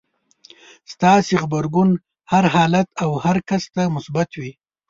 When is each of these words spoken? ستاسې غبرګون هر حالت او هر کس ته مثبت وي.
ستاسې 0.93 1.33
غبرګون 1.43 1.89
هر 2.31 2.45
حالت 2.55 2.87
او 3.03 3.09
هر 3.25 3.37
کس 3.49 3.63
ته 3.73 3.83
مثبت 3.95 4.29
وي. 4.39 4.51